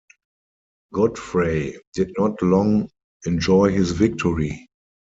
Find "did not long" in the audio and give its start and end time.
1.93-2.89